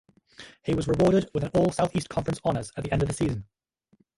[0.63, 3.45] He was rewarded with an All-Southeast Conference honors at the end of the season.